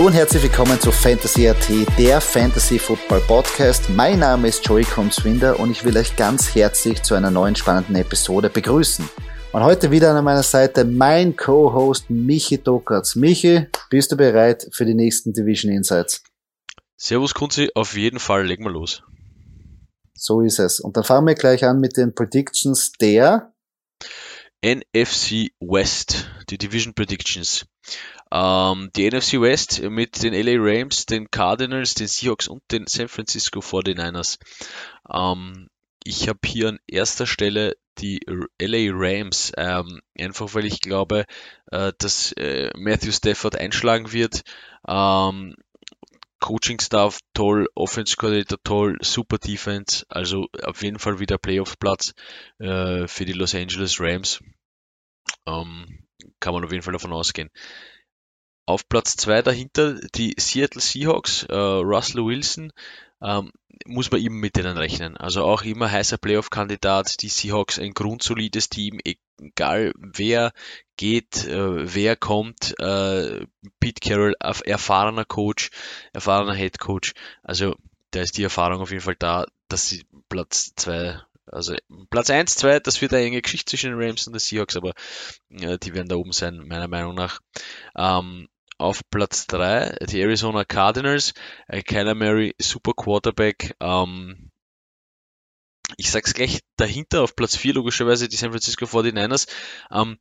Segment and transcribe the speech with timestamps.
[0.00, 1.68] Hallo und herzlich willkommen zu Fantasy AT,
[1.98, 3.90] der Fantasy Football Podcast.
[3.90, 7.96] Mein Name ist Joey Konswinder und ich will euch ganz herzlich zu einer neuen spannenden
[7.96, 9.06] Episode begrüßen.
[9.52, 13.14] Und heute wieder an meiner Seite mein Co-Host Michi Dokatz.
[13.14, 16.24] Michi, bist du bereit für die nächsten Division Insights?
[16.96, 19.02] Servus Kunzi, auf jeden Fall, legen wir los.
[20.14, 20.80] So ist es.
[20.80, 23.52] Und dann fangen wir gleich an mit den Predictions der
[24.64, 27.66] NFC West, die Division Predictions.
[28.32, 33.08] Ähm, die NFC West mit den LA Rams, den Cardinals, den Seahawks und den San
[33.08, 34.38] Francisco 49ers.
[35.12, 35.68] Ähm,
[36.04, 38.20] ich habe hier an erster Stelle die
[38.60, 41.26] LA Rams, ähm, einfach weil ich glaube,
[41.70, 44.42] äh, dass äh, Matthew Stafford einschlagen wird.
[44.88, 45.54] Ähm,
[46.40, 52.14] Coaching Staff toll, Offense Coordinator toll, super Defense, also auf jeden Fall wieder Playoff Platz
[52.58, 54.40] äh, für die Los Angeles Rams.
[55.46, 56.06] Ähm,
[56.40, 57.50] kann man auf jeden Fall davon ausgehen.
[58.70, 62.72] Auf Platz 2 dahinter die Seattle Seahawks, äh, Russell Wilson,
[63.20, 63.50] ähm,
[63.84, 65.16] muss man immer mit denen rechnen.
[65.16, 70.52] Also auch immer heißer Playoff-Kandidat, die Seahawks ein grundsolides Team, egal wer
[70.96, 73.44] geht, äh, wer kommt, äh,
[73.80, 75.70] Pete Carroll, erfahrener Coach,
[76.12, 77.74] erfahrener Head Coach, also
[78.12, 81.74] da ist die Erfahrung auf jeden Fall da, dass sie Platz 2 also
[82.10, 84.92] Platz 1, 2, das wird eine enge Geschichte zwischen den Rams und den Seahawks, aber
[85.50, 87.40] äh, die werden da oben sein, meiner Meinung nach.
[87.96, 88.46] Ähm,
[88.80, 91.34] auf Platz 3 die Arizona Cardinals.
[91.86, 93.76] Kyler Murray, super Quarterback.
[93.80, 94.50] Ähm,
[95.96, 99.48] ich sag's gleich dahinter auf Platz 4 logischerweise die San Francisco 49ers.
[99.90, 100.18] Ähm,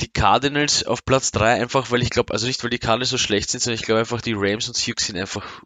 [0.00, 3.18] die Cardinals auf Platz 3 einfach, weil ich glaube, also nicht weil die Cardinals so
[3.18, 5.62] schlecht sind, sondern ich glaube einfach die Rams und Seahawks sind einfach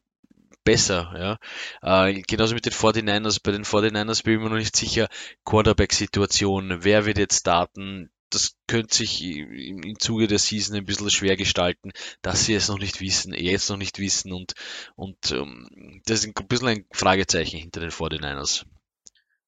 [0.64, 1.38] besser.
[1.82, 2.08] Ja?
[2.08, 3.41] Äh, genauso mit den 49ers.
[3.42, 5.08] Bei den 49ers bin ich mir noch nicht sicher,
[5.44, 11.38] Quarterback-Situation, wer wird jetzt starten, das könnte sich im, Zuge der Season ein bisschen schwer
[11.38, 14.53] gestalten, dass sie es noch nicht wissen, jetzt noch nicht wissen und,
[14.94, 18.65] und ähm, das ist ein bisschen ein Fragezeichen hinter den 49ers.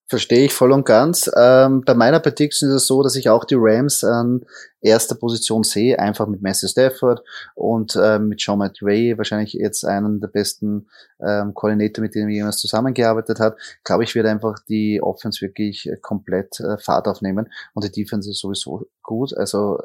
[0.09, 1.31] Verstehe ich voll und ganz.
[1.37, 4.47] Ähm, bei meiner Prediction ist es so, dass ich auch die Rams an
[4.81, 7.23] erster Position sehe, einfach mit Matthew Stafford
[7.55, 10.89] und äh, mit Sean McVay, wahrscheinlich jetzt einen der besten
[11.21, 13.59] ähm, Koordinator, mit denen jemals zusammengearbeitet hat.
[13.85, 18.31] Glaube ich, wird einfach die Offense wirklich äh, komplett äh, Fahrt aufnehmen und die Defense
[18.31, 19.37] ist sowieso gut.
[19.37, 19.79] Also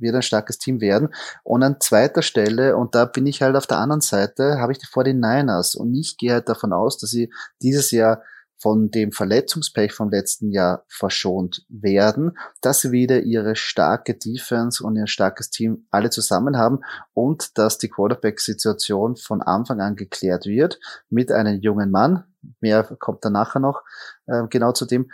[0.00, 1.12] wird ein starkes Team werden.
[1.42, 4.78] Und an zweiter Stelle, und da bin ich halt auf der anderen Seite, habe ich
[4.78, 5.76] die 49ers.
[5.76, 7.30] Und ich gehe halt davon aus, dass sie
[7.60, 8.22] dieses Jahr
[8.58, 14.96] von dem Verletzungspech vom letzten Jahr verschont werden, dass sie wieder ihre starke Defense und
[14.96, 16.80] ihr starkes Team alle zusammen haben
[17.14, 22.24] und dass die Quarterback-Situation von Anfang an geklärt wird mit einem jungen Mann.
[22.60, 23.82] Mehr kommt dann nachher noch
[24.26, 25.10] äh, genau zu dem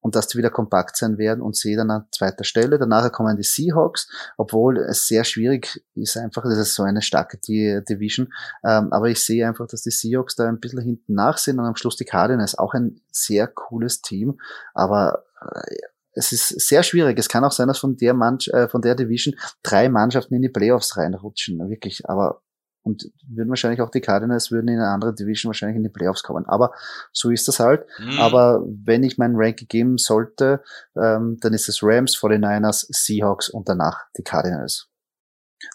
[0.00, 2.78] und dass die wieder kompakt sein werden und sehe dann an zweiter Stelle.
[2.78, 7.38] Danach kommen die Seahawks, obwohl es sehr schwierig ist einfach, das ist so eine starke
[7.38, 8.32] Division,
[8.64, 11.66] ähm, aber ich sehe einfach, dass die Seahawks da ein bisschen hinten nach sind und
[11.66, 14.40] am Schluss die Cardinals, auch ein sehr cooles Team,
[14.74, 15.76] aber äh,
[16.12, 17.18] es ist sehr schwierig.
[17.18, 20.42] Es kann auch sein, dass von der, Mann, äh, von der Division drei Mannschaften in
[20.42, 22.42] die Playoffs reinrutschen, wirklich, aber
[22.82, 26.22] und würden wahrscheinlich auch die Cardinals würden in eine andere Division wahrscheinlich in die Playoffs
[26.22, 26.46] kommen.
[26.46, 26.72] Aber
[27.12, 27.86] so ist das halt.
[27.98, 28.18] Mhm.
[28.18, 30.62] Aber wenn ich mein Ranking geben sollte,
[30.96, 34.90] ähm, dann ist es Rams, 49ers, Seahawks und danach die Cardinals.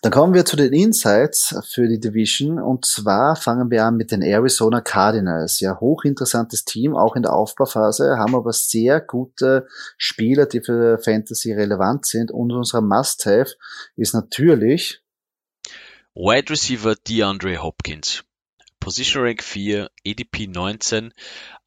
[0.01, 4.11] Dann kommen wir zu den Insights für die Division und zwar fangen wir an mit
[4.11, 5.59] den Arizona Cardinals.
[5.59, 9.67] Ja, hochinteressantes Team, auch in der Aufbauphase, haben aber sehr gute
[9.97, 13.51] Spieler, die für Fantasy relevant sind und unser Must-Have
[13.95, 15.04] ist natürlich
[16.17, 18.23] Wide Receiver DeAndre Hopkins.
[18.79, 21.13] Position Rank 4, ADP 19.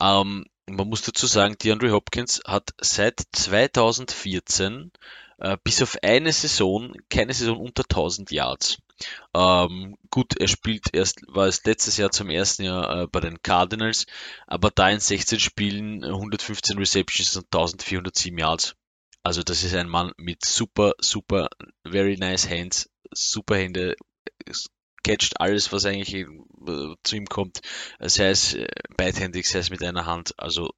[0.00, 4.90] Ähm, man muss dazu sagen, DeAndre Hopkins hat seit 2014
[5.36, 8.78] äh, bis auf eine Saison keine Saison unter 1000 Yards.
[9.34, 13.42] Ähm, gut, er spielt erst, war es letztes Jahr zum ersten Jahr äh, bei den
[13.42, 14.06] Cardinals,
[14.46, 18.76] aber da in 16 Spielen 115 Receptions und 1407 Yards.
[19.22, 21.50] Also das ist ein Mann mit super, super,
[21.86, 23.94] very nice Hands, super Hände,
[25.02, 26.26] catcht alles, was eigentlich äh,
[27.02, 27.60] zu ihm kommt,
[28.00, 28.66] sei es äh,
[28.96, 30.34] beidhändig, sei es mit einer Hand.
[30.38, 30.70] Also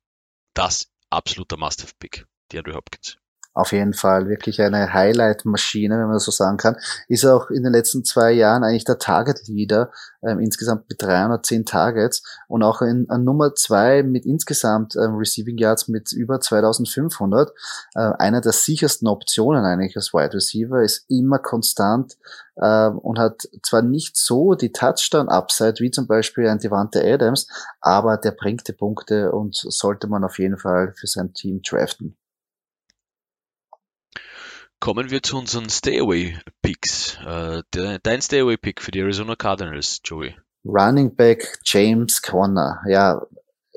[0.55, 3.20] das absoluter Must-Have-Pick, DeAndre Hopkins
[3.53, 6.77] auf jeden Fall wirklich eine Highlight-Maschine, wenn man das so sagen kann.
[7.09, 9.91] Ist auch in den letzten zwei Jahren eigentlich der Target-Leader,
[10.23, 15.59] ähm, insgesamt mit 310 Targets und auch in, an Nummer zwei mit insgesamt ähm, Receiving
[15.59, 17.51] Yards mit über 2500.
[17.95, 22.17] Äh, einer der sichersten Optionen eigentlich als Wide Receiver, ist immer konstant
[22.57, 27.49] äh, und hat zwar nicht so die Touchdown-Upside wie zum Beispiel ein Devante Adams,
[27.81, 32.17] aber der bringt die Punkte und sollte man auf jeden Fall für sein Team draften.
[34.81, 37.19] Kommen wir zu unseren Stay-Away-Picks.
[37.27, 37.63] Äh,
[38.03, 40.35] dein Stay-Away-Pick für die Arizona Cardinals, Joey.
[40.65, 42.81] Running Back James Conner.
[42.89, 43.21] Ja,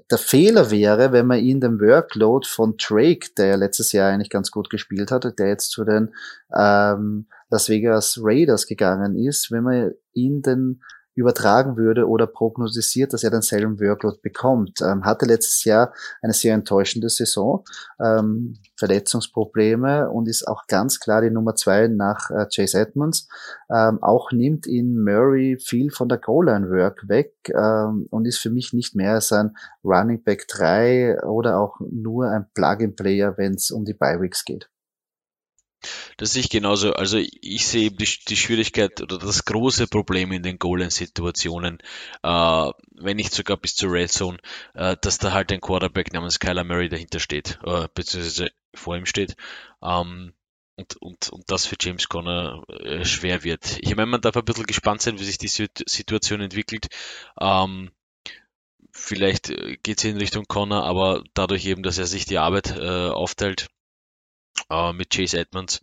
[0.09, 4.29] der Fehler wäre, wenn man ihn den Workload von Drake, der ja letztes Jahr eigentlich
[4.29, 6.13] ganz gut gespielt hatte, der jetzt zu den
[6.55, 10.81] ähm, Las Vegas Raiders gegangen ist, wenn man ihn den
[11.15, 14.81] übertragen würde oder prognostiziert, dass er denselben Workload bekommt.
[14.81, 17.63] Ähm, hatte letztes Jahr eine sehr enttäuschende Saison,
[18.03, 23.27] ähm, Verletzungsprobleme und ist auch ganz klar die Nummer zwei nach äh, Chase Edmonds.
[23.73, 28.73] Ähm, auch nimmt ihn Murray viel von der Goal-Line-Work weg ähm, und ist für mich
[28.73, 33.85] nicht mehr als ein Running Back 3 oder auch nur ein Plug-in-Player, wenn es um
[33.85, 34.72] die Bi-Weeks geht.
[36.17, 36.93] Das sehe ich genauso.
[36.93, 41.79] Also ich sehe die, die Schwierigkeit oder das große Problem in den Goal-Line-Situationen,
[42.23, 44.37] äh, wenn nicht sogar bis zur Red Zone,
[44.73, 49.05] äh, dass da halt ein Quarterback namens Kyler Murray dahinter steht, äh, beziehungsweise vor ihm
[49.05, 49.35] steht.
[49.83, 50.33] Ähm,
[50.75, 53.77] und, und, und das für James Conner äh, schwer wird.
[53.81, 56.87] Ich meine, man darf ein bisschen gespannt sein, wie sich die Situation entwickelt.
[57.39, 57.91] Ähm,
[58.91, 62.75] vielleicht äh, geht es in Richtung Connor, aber dadurch eben, dass er sich die Arbeit
[62.75, 63.67] äh, aufteilt,
[64.69, 65.81] äh, mit Chase Edmonds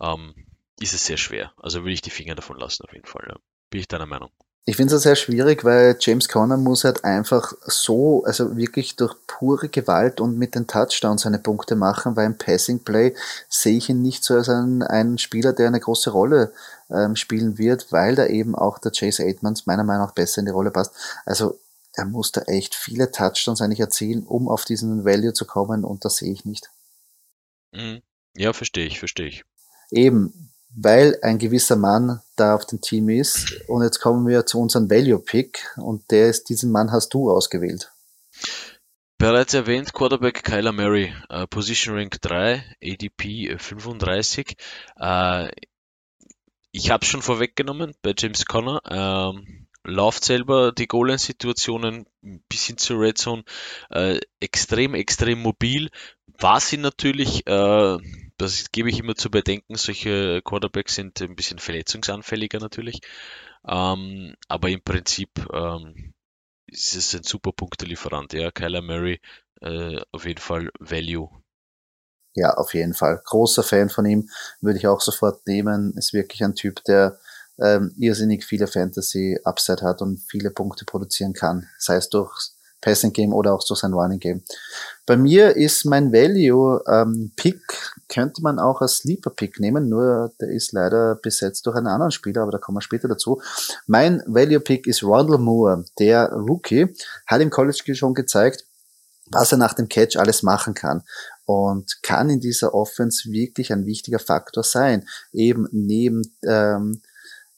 [0.00, 0.34] ähm,
[0.80, 1.52] ist es sehr schwer.
[1.58, 3.24] Also würde ich die Finger davon lassen auf jeden Fall.
[3.28, 3.36] Ja.
[3.70, 4.30] Bin ich deiner Meinung.
[4.66, 9.14] Ich finde es sehr schwierig, weil James Conner muss halt einfach so, also wirklich durch
[9.26, 13.14] pure Gewalt und mit den Touchdowns seine Punkte machen, weil im Passing Play
[13.48, 16.52] sehe ich ihn nicht so als einen, einen Spieler, der eine große Rolle
[16.90, 20.46] ähm, spielen wird, weil da eben auch der Chase Edmonds meiner Meinung nach besser in
[20.46, 20.94] die Rolle passt.
[21.24, 21.58] Also
[21.94, 26.04] er muss da echt viele Touchdowns eigentlich erzielen, um auf diesen Value zu kommen und
[26.04, 26.70] das sehe ich nicht.
[27.72, 28.02] Mhm.
[28.36, 29.44] Ja, verstehe ich, verstehe ich.
[29.90, 33.60] Eben, weil ein gewisser Mann da auf dem Team ist.
[33.68, 37.92] Und jetzt kommen wir zu unserem Value-Pick und der ist, diesen Mann hast du ausgewählt.
[39.18, 44.56] Bereits erwähnt, Quarterback Kyler Murray, äh, Position Rank 3, ADP 35.
[44.98, 45.50] Äh,
[46.72, 48.80] ich habe es schon vorweggenommen bei James Conner.
[48.88, 52.06] Ähm, läuft selber die Goal-Line-Situationen
[52.48, 53.44] bis hin zur Red Zone
[53.90, 55.90] äh, extrem, extrem mobil.
[56.40, 57.98] War sie natürlich, äh,
[58.38, 63.00] das gebe ich immer zu bedenken, solche Quarterbacks sind ein bisschen verletzungsanfälliger natürlich.
[63.68, 66.14] Ähm, aber im Prinzip ähm,
[66.66, 68.32] ist es ein super Punktelieferant.
[68.32, 69.20] Ja, Kyler Murray
[69.60, 71.28] äh, auf jeden Fall Value.
[72.34, 73.20] Ja, auf jeden Fall.
[73.24, 75.92] Großer Fan von ihm, würde ich auch sofort nehmen.
[75.96, 77.18] Ist wirklich ein Typ, der
[77.58, 82.32] ähm, irrsinnig viele Fantasy-Upside hat und viele Punkte produzieren kann, sei es durch
[82.80, 84.42] Passing Game oder auch durch sein Running Game.
[85.06, 87.60] Bei mir ist mein Value ähm, Pick,
[88.08, 92.12] könnte man auch als Sleeper Pick nehmen, nur der ist leider besetzt durch einen anderen
[92.12, 93.40] Spieler, aber da kommen wir später dazu.
[93.86, 96.94] Mein Value Pick ist Rondell Moore, der Rookie,
[97.26, 98.64] hat im College schon gezeigt,
[99.32, 101.02] was er nach dem Catch alles machen kann
[101.44, 105.06] und kann in dieser Offense wirklich ein wichtiger Faktor sein.
[105.32, 107.00] Eben neben ähm,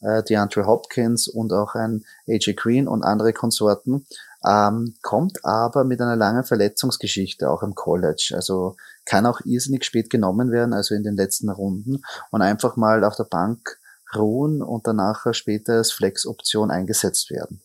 [0.00, 4.06] äh, DeAndre Hopkins und auch ein AJ Green und andere Konsorten,
[4.46, 8.32] ähm, kommt aber mit einer langen Verletzungsgeschichte auch im College.
[8.34, 13.04] Also kann auch irrsinnig spät genommen werden, also in den letzten Runden und einfach mal
[13.04, 13.78] auf der Bank
[14.14, 17.62] ruhen und danach später als Flex-Option eingesetzt werden.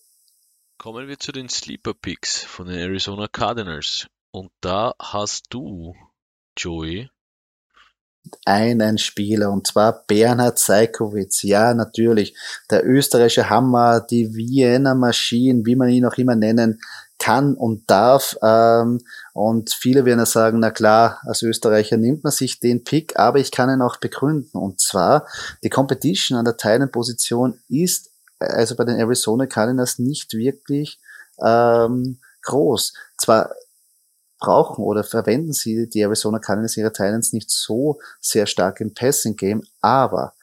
[0.77, 4.07] Kommen wir zu den Sleeper Picks von den Arizona Cardinals.
[4.31, 5.95] Und da hast du,
[6.55, 7.09] Joey,
[8.45, 11.43] einen Spieler und zwar Bernhard Seikowitz.
[11.43, 12.35] Ja, natürlich.
[12.69, 16.79] Der österreichische Hammer, die Vienna Maschine, wie man ihn auch immer nennen
[17.19, 18.37] kann und darf.
[18.43, 18.99] Ähm,
[19.33, 23.39] und viele werden ja sagen, na klar, als Österreicher nimmt man sich den Pick, aber
[23.39, 24.57] ich kann ihn auch begründen.
[24.57, 25.25] Und zwar,
[25.63, 30.99] die Competition an der Teilenposition ist also bei den Arizona Cardinals nicht wirklich
[31.43, 32.93] ähm, groß.
[33.17, 33.51] Zwar
[34.39, 39.35] brauchen oder verwenden sie die Arizona Cardinals ihre Titans nicht so sehr stark im Passing
[39.35, 40.33] Game, aber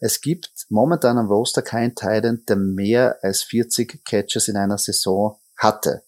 [0.00, 5.38] es gibt momentan am Roster keinen Titan, der mehr als 40 Catches in einer Saison
[5.58, 6.04] hatte.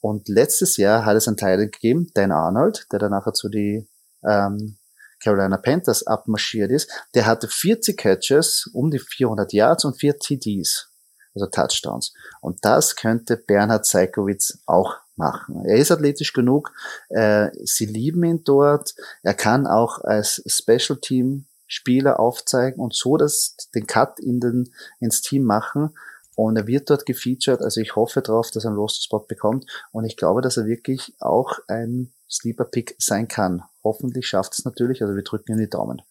[0.00, 3.88] Und letztes Jahr hat es einen Titan gegeben, Dan Arnold, der dann nachher zu die
[4.24, 4.78] ähm,
[5.22, 6.90] Carolina Panthers abmarschiert ist.
[7.14, 10.90] Der hatte 40 Catches, um die 400 Yards und 4 TDs,
[11.34, 12.12] also Touchdowns.
[12.40, 15.64] Und das könnte Bernhard Seikowitz auch machen.
[15.64, 16.72] Er ist athletisch genug,
[17.08, 23.16] äh, sie lieben ihn dort, er kann auch als Special Team Spieler aufzeigen und so
[23.16, 25.96] das, den Cut in den, ins Team machen.
[26.34, 29.66] Und er wird dort gefeatured, also ich hoffe darauf, dass er einen Roster-Spot bekommt.
[29.90, 33.62] Und ich glaube, dass er wirklich auch ein Sleeper-Pick sein kann.
[33.84, 36.02] Hoffentlich schafft es natürlich, also wir drücken ihm die Daumen.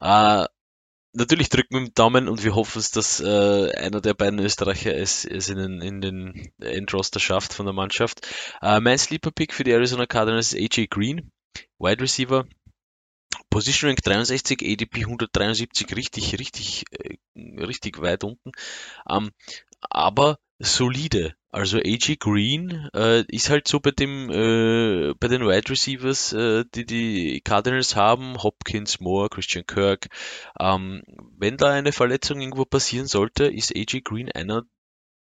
[0.00, 0.46] Uh,
[1.18, 4.94] natürlich drücken wir den Daumen und wir hoffen es, dass äh, einer der beiden Österreicher
[4.94, 8.26] es, es in den, in den Endroster schafft von der Mannschaft.
[8.62, 11.30] Äh, mein Sleeper Pick für die Arizona Cardinals ist AJ Green,
[11.78, 12.46] Wide Receiver.
[13.50, 18.52] Position Rank 63, ADP 173, richtig, richtig, äh, richtig weit unten.
[19.08, 19.30] Ähm,
[19.80, 21.34] aber solide.
[21.50, 26.64] Also AG Green äh, ist halt so bei dem äh, bei den Wide Receivers, äh,
[26.74, 30.08] die die Cardinals haben, Hopkins, Moore, Christian Kirk.
[30.60, 31.02] Ähm,
[31.38, 34.64] wenn da eine Verletzung irgendwo passieren sollte, ist AG Green einer,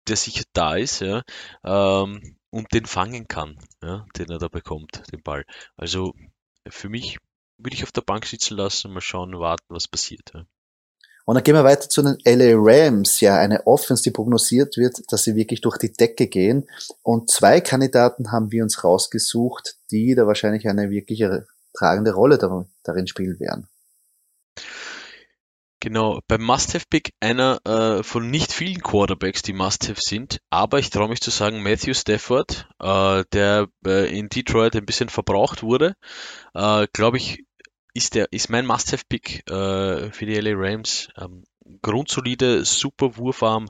[0.09, 1.23] der sicher da ist, ja,
[1.65, 5.45] ähm, und den fangen kann, ja, den er da bekommt, den Ball.
[5.77, 6.15] Also
[6.69, 7.19] für mich
[7.59, 10.33] würde ich auf der Bank sitzen lassen, mal schauen, warten, was passiert.
[10.35, 10.47] Ja.
[11.29, 15.13] Und dann gehen wir weiter zu den LA Rams, ja, eine Offense, die prognosiert wird,
[15.13, 16.67] dass sie wirklich durch die Decke gehen.
[17.03, 22.39] Und zwei Kandidaten haben wir uns rausgesucht, die da wahrscheinlich eine wirkliche tragende Rolle
[22.83, 23.69] darin spielen werden.
[25.81, 31.11] Genau, beim Must-Have-Pick einer äh, von nicht vielen Quarterbacks, die Must-Have sind, aber ich traue
[31.11, 35.95] mich zu sagen, Matthew Stafford, äh, der äh, in Detroit ein bisschen verbraucht wurde,
[36.55, 37.45] äh, glaube ich,
[37.95, 41.09] ist der, ist mein Must-Have-Pick äh, für die LA Rams.
[41.17, 41.45] Ähm,
[41.83, 43.69] grundsolide, super Wurfarm,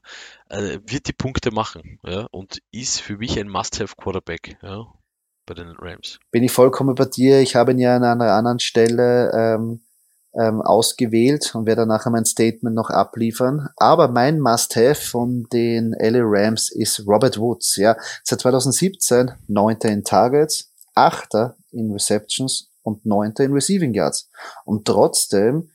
[0.49, 4.87] äh, wird die Punkte machen ja, und ist für mich ein Must-Have-Quarterback ja,
[5.47, 6.19] bei den Rams.
[6.31, 7.41] Bin ich vollkommen bei dir.
[7.41, 9.81] Ich habe ihn ja an einer anderen Stelle ähm,
[10.39, 13.69] ähm, ausgewählt und werde nachher mein Statement noch abliefern.
[13.77, 17.77] Aber mein Must-Have von den LA Rams ist Robert Woods.
[17.77, 24.31] Ja, seit 2017 neunter in Targets, achter in Receptions und neunter in Receiving Yards.
[24.65, 25.71] Und trotzdem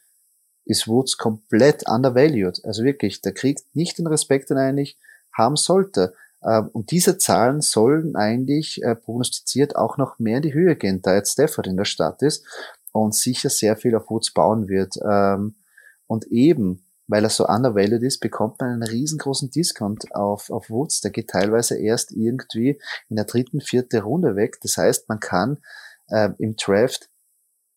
[0.65, 2.63] ist Woods komplett undervalued.
[2.65, 4.97] Also wirklich, der kriegt nicht den Respekt, den er eigentlich
[5.31, 6.13] haben sollte.
[6.43, 11.01] Ähm, und diese Zahlen sollen eigentlich äh, prognostiziert auch noch mehr in die Höhe gehen,
[11.01, 12.45] da jetzt Stafford in der Stadt ist
[12.91, 14.95] und sicher sehr viel auf Woods bauen wird.
[15.07, 15.55] Ähm,
[16.07, 21.01] und eben, weil er so undervalued ist, bekommt man einen riesengroßen Discount auf, auf Woods.
[21.01, 22.79] Der geht teilweise erst irgendwie
[23.09, 24.59] in der dritten, vierten Runde weg.
[24.61, 25.57] Das heißt, man kann
[26.07, 27.09] äh, im Draft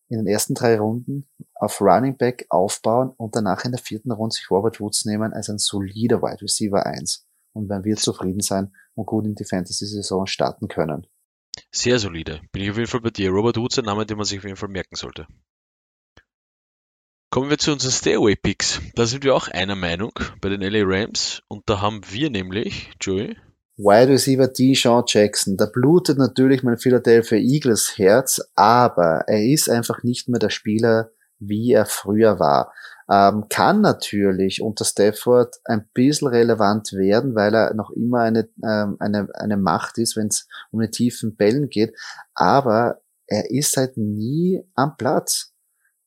[0.09, 4.35] in den ersten drei Runden auf Running Back aufbauen und danach in der vierten Runde
[4.35, 7.27] sich Robert Woods nehmen als ein solider Wide Receiver 1.
[7.53, 11.07] Und man wird zufrieden sein und gut in die Fantasy-Saison starten können.
[11.73, 12.43] Sehr solide.
[12.53, 13.31] Bin ich auf jeden Fall bei dir.
[13.31, 15.27] Robert Woods, ein Name, den man sich auf jeden Fall merken sollte.
[17.31, 18.81] Kommen wir zu unseren Stairway-Picks.
[18.95, 21.43] Da sind wir auch einer Meinung bei den LA Rams.
[21.49, 23.37] Und da haben wir nämlich, Joey,
[23.79, 30.03] Wide Receiver Deshaun Jackson, da blutet natürlich mein Philadelphia Eagles Herz, aber er ist einfach
[30.03, 32.73] nicht mehr der Spieler, wie er früher war.
[33.11, 38.97] Ähm, kann natürlich unter Stafford ein bisschen relevant werden, weil er noch immer eine, ähm,
[38.99, 41.95] eine, eine Macht ist, wenn es um die tiefen Bällen geht,
[42.35, 45.53] aber er ist halt nie am Platz.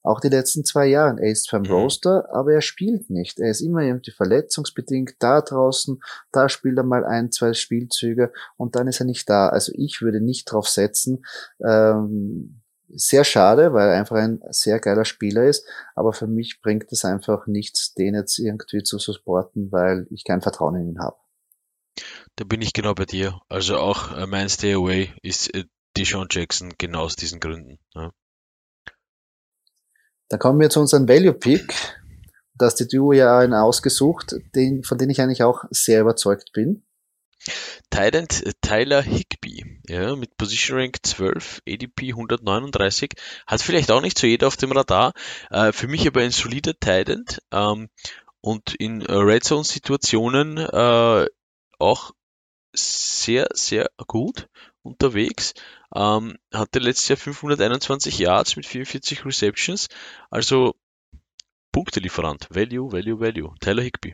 [0.10, 1.22] Auch die letzten zwei Jahre.
[1.22, 1.72] Er ist beim mhm.
[1.72, 3.40] Roster, aber er spielt nicht.
[3.40, 6.02] Er ist immer irgendwie verletzungsbedingt da draußen.
[6.32, 9.50] Da spielt er mal ein, zwei Spielzüge und dann ist er nicht da.
[9.50, 11.24] Also ich würde nicht drauf setzen.
[11.64, 15.64] Ähm, sehr schade, weil er einfach ein sehr geiler Spieler ist.
[15.94, 20.42] Aber für mich bringt es einfach nichts, den jetzt irgendwie zu supporten, weil ich kein
[20.42, 21.18] Vertrauen in ihn habe.
[22.36, 23.40] Da bin ich genau bei dir.
[23.48, 27.78] Also auch äh, mein Stay Away ist äh, Deshaun Jackson genau aus diesen Gründen.
[27.94, 28.12] Ja.
[30.30, 31.74] Da kommen wir zu unserem Value Pick.
[32.54, 36.84] Das die Duo ja einen ausgesucht, den, von dem ich eigentlich auch sehr überzeugt bin.
[37.90, 43.14] Tident äh, Tyler Higby, ja, mit Position Rank 12, ADP 139,
[43.48, 45.14] hat vielleicht auch nicht so jeder auf dem Radar,
[45.50, 47.90] äh, für mich aber ein solider Tident ähm,
[48.42, 51.26] und in Red Zone Situationen äh,
[51.80, 52.12] auch
[52.74, 54.48] sehr, sehr gut
[54.84, 55.54] unterwegs.
[55.96, 59.88] Ähm, hatte letztes Jahr 521 Yards mit 44 Receptions.
[60.30, 60.76] Also
[61.72, 62.48] Punktelieferant.
[62.50, 63.54] Value, Value, Value.
[63.60, 64.14] Tyler Higby.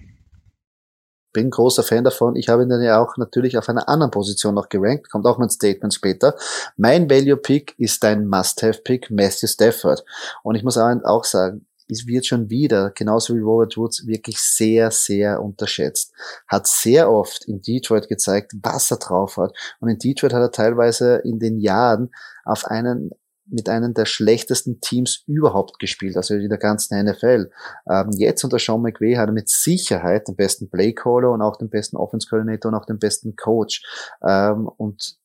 [1.34, 2.36] Bin großer Fan davon.
[2.36, 5.10] Ich habe ihn dann ja auch natürlich auf einer anderen Position noch gerankt.
[5.10, 6.36] Kommt auch mein Statement später.
[6.78, 10.06] Mein Value Pick ist dein Must-Have Pick, Matthew Stafford.
[10.44, 14.92] Und ich muss auch sagen, es wird schon wieder, genauso wie Robert Woods, wirklich sehr,
[14.92, 16.14] sehr unterschätzt.
[16.48, 19.56] Hat sehr oft in Detroit gezeigt, was er drauf hat.
[19.80, 22.12] Und in Detroit hat er teilweise in den Jahren
[22.44, 23.12] auf einen
[23.48, 27.52] mit einem der schlechtesten Teams überhaupt gespielt, also in der ganzen NFL.
[27.90, 31.70] Ähm, jetzt unter Sean McVay hat er mit Sicherheit den besten Playcaller und auch den
[31.70, 33.84] besten Offense Coordinator und auch den besten Coach.
[34.28, 35.18] Ähm, und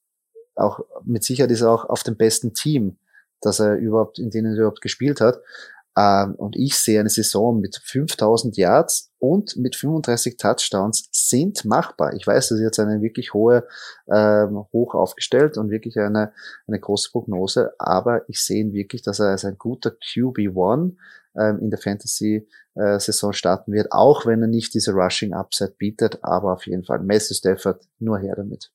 [0.55, 2.99] auch mit Sicherheit ist er auch auf dem besten Team,
[3.41, 5.41] dass er überhaupt, in denen er überhaupt gespielt hat.
[5.97, 12.15] Ähm, und ich sehe eine Saison mit 5000 Yards und mit 35 Touchdowns sind machbar.
[12.15, 13.67] Ich weiß, das ist jetzt eine wirklich hohe,
[14.13, 16.33] ähm, hoch aufgestellt und wirklich eine,
[16.67, 20.95] eine große Prognose, aber ich sehe ihn wirklich, dass er als ein guter QB1
[21.37, 26.23] ähm, in der Fantasy-Saison äh, starten wird, auch wenn er nicht diese Rushing Upside bietet,
[26.23, 28.73] aber auf jeden Fall Messi Stafford nur her damit.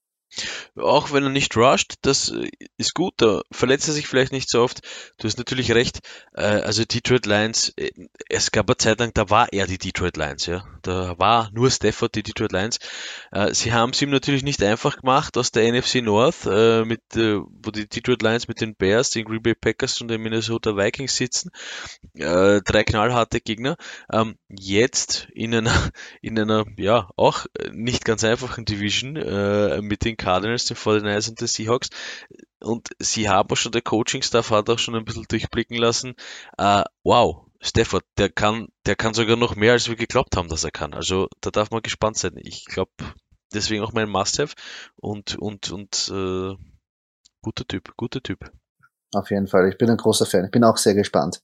[0.77, 2.33] Auch wenn er nicht rusht, das
[2.77, 4.81] ist gut, da verletzt er sich vielleicht nicht so oft.
[5.17, 5.99] Du hast natürlich recht,
[6.33, 7.91] äh, also Detroit Lions, äh,
[8.29, 10.65] es gab eine Zeit lang, da war er die Detroit Lions, ja.
[10.81, 12.79] Da war nur Stafford die Detroit Lions.
[13.31, 17.71] Äh, sie haben es ihm natürlich nicht einfach gemacht aus der NFC North, mit, wo
[17.71, 21.51] die Detroit Lions mit den Bears, den Green Bay Packers und den Minnesota Vikings sitzen.
[22.13, 23.77] Drei knallharte Gegner.
[24.11, 25.91] Ähm, jetzt in einer,
[26.21, 29.13] in einer, ja, auch nicht ganz einfachen Division
[29.85, 31.89] mit den Cardinals, den 49ers und den Seahawks.
[32.59, 36.15] Und sie haben auch schon, der Coaching-Staff hat auch schon ein bisschen durchblicken lassen,
[36.57, 40.63] äh, wow, Stafford, der kann, der kann sogar noch mehr, als wir geglaubt haben, dass
[40.63, 40.93] er kann.
[40.93, 42.33] Also da darf man gespannt sein.
[42.37, 42.91] Ich glaube,
[43.53, 44.53] deswegen auch mein Must-Have
[44.97, 46.55] und, und, und äh,
[47.41, 48.51] guter Typ, guter Typ.
[49.13, 49.69] Auf jeden Fall.
[49.69, 50.45] Ich bin ein großer Fan.
[50.45, 51.41] Ich bin auch sehr gespannt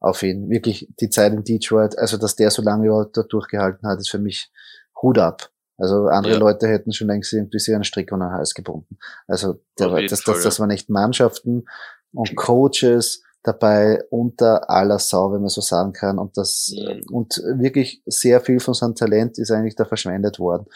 [0.00, 0.50] auf ihn.
[0.50, 4.18] Wirklich die Zeit in Detroit, also dass der so lange da durchgehalten hat, ist für
[4.18, 4.50] mich
[5.00, 5.50] Hut ab.
[5.78, 6.38] Also andere ja.
[6.38, 8.98] Leute hätten schon längst irgendwie sich einen Strick um den Hals gebunden.
[9.26, 11.64] Also der, das, Fall, das, das waren echt Mannschaften
[12.12, 16.18] und Coaches dabei unter aller Sau, wenn man so sagen kann.
[16.18, 17.02] Und das mhm.
[17.12, 20.66] und wirklich sehr viel von seinem Talent ist eigentlich da verschwendet worden.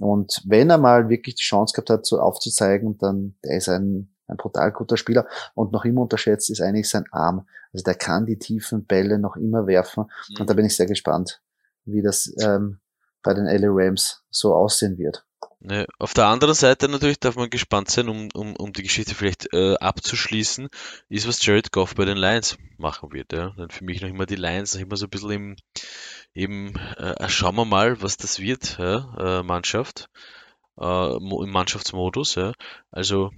[0.00, 4.10] Und wenn er mal wirklich die Chance gehabt hat, so aufzuzeigen, dann der ist ein
[4.28, 7.46] ein brutal guter Spieler und noch immer unterschätzt ist eigentlich sein Arm.
[7.72, 10.40] Also der kann die tiefen Bälle noch immer werfen mhm.
[10.40, 11.40] und da bin ich sehr gespannt,
[11.84, 12.78] wie das ähm,
[13.28, 15.22] bei den LA Rams so aussehen wird.
[15.60, 19.14] Ne, auf der anderen Seite natürlich darf man gespannt sein, um, um, um die Geschichte
[19.14, 20.68] vielleicht äh, abzuschließen,
[21.10, 23.34] ist, was Jared Goff bei den Lions machen wird.
[23.34, 23.50] Ja?
[23.58, 25.56] Denn für mich noch immer die Lions noch immer so ein bisschen im,
[26.32, 29.40] eben, äh, schauen wir mal, was das wird, ja?
[29.40, 30.08] äh, Mannschaft,
[30.80, 32.36] äh, im Mannschaftsmodus.
[32.36, 32.54] Ja?
[32.90, 33.30] Also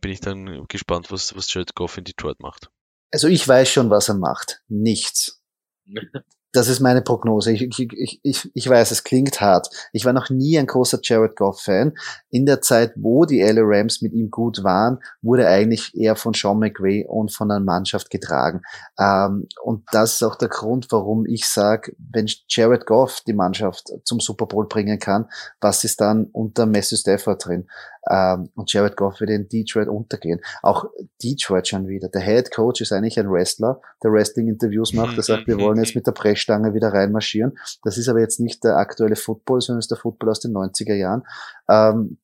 [0.00, 2.70] bin ich dann gespannt, was, was Jared Goff in Detroit macht.
[3.12, 4.62] Also ich weiß schon, was er macht.
[4.66, 5.40] Nichts.
[6.52, 7.52] Das ist meine Prognose.
[7.52, 9.68] Ich, ich, ich, ich weiß, es klingt hart.
[9.92, 11.92] Ich war noch nie ein großer Jared Goff-Fan.
[12.30, 16.34] In der Zeit, wo die LA Rams mit ihm gut waren, wurde eigentlich eher von
[16.34, 18.62] Sean McVay und von einer Mannschaft getragen.
[18.98, 23.92] Ähm, und das ist auch der Grund, warum ich sage, wenn Jared Goff die Mannschaft
[24.04, 25.26] zum Super Bowl bringen kann,
[25.60, 27.68] was ist dann unter Messi Stafford drin?
[28.08, 30.40] Ähm, und Jared Goff wird in Detroit untergehen.
[30.62, 30.86] Auch
[31.22, 32.08] Detroit schon wieder.
[32.08, 35.94] Der Head Coach ist eigentlich ein Wrestler, der Wrestling-Interviews macht, der sagt, wir wollen jetzt
[35.94, 37.58] mit der Brechstange wieder reinmarschieren.
[37.84, 40.94] Das ist aber jetzt nicht der aktuelle Football, sondern ist der Football aus den 90er
[40.94, 41.22] Jahren.
[41.68, 42.18] Ähm,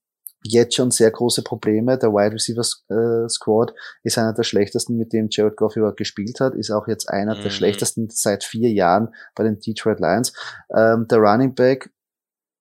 [0.48, 1.98] jetzt schon sehr große Probleme.
[1.98, 6.40] Der Wide Receiver äh, Squad ist einer der schlechtesten, mit dem Jared Goff überhaupt gespielt
[6.40, 7.42] hat, ist auch jetzt einer mhm.
[7.42, 10.32] der schlechtesten seit vier Jahren bei den Detroit Lions.
[10.74, 11.90] Ähm, der Running Back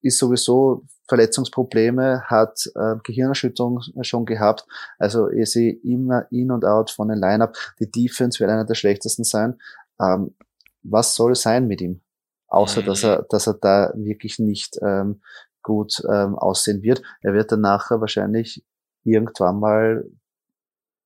[0.06, 4.66] ist sowieso Verletzungsprobleme, hat äh, Gehirnerschütterung schon gehabt.
[5.00, 7.56] Also ihr seht immer in und out von den Lineup.
[7.80, 9.60] Die Defense wird einer der schlechtesten sein.
[10.00, 10.36] Ähm,
[10.84, 12.02] was soll sein mit ihm?
[12.48, 13.26] Außer dass er, mhm.
[13.30, 15.22] dass er da wirklich nicht ähm,
[15.64, 17.02] gut ähm, aussehen wird.
[17.22, 18.64] Er wird dann nachher wahrscheinlich
[19.04, 20.06] irgendwann mal